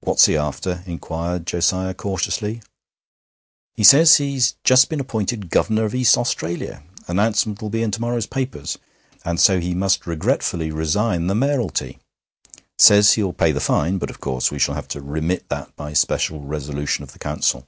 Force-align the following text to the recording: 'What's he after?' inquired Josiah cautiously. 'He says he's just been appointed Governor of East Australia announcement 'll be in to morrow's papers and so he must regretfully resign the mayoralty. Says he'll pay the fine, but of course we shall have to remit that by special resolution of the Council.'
'What's 0.00 0.26
he 0.26 0.36
after?' 0.36 0.82
inquired 0.84 1.46
Josiah 1.46 1.94
cautiously. 1.94 2.60
'He 3.72 3.82
says 3.82 4.16
he's 4.18 4.54
just 4.64 4.90
been 4.90 5.00
appointed 5.00 5.48
Governor 5.48 5.86
of 5.86 5.94
East 5.94 6.18
Australia 6.18 6.82
announcement 7.08 7.62
'll 7.62 7.70
be 7.70 7.82
in 7.82 7.90
to 7.92 8.02
morrow's 8.02 8.26
papers 8.26 8.76
and 9.24 9.40
so 9.40 9.58
he 9.58 9.72
must 9.74 10.06
regretfully 10.06 10.70
resign 10.70 11.26
the 11.26 11.34
mayoralty. 11.34 12.00
Says 12.76 13.14
he'll 13.14 13.32
pay 13.32 13.50
the 13.50 13.60
fine, 13.60 13.96
but 13.96 14.10
of 14.10 14.20
course 14.20 14.50
we 14.50 14.58
shall 14.58 14.74
have 14.74 14.88
to 14.88 15.00
remit 15.00 15.48
that 15.48 15.74
by 15.74 15.94
special 15.94 16.40
resolution 16.42 17.02
of 17.02 17.14
the 17.14 17.18
Council.' 17.18 17.66